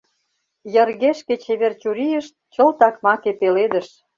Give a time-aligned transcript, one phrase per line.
[0.73, 3.87] Йыргешке чевер чурийышт— чылтак маке пеледыш.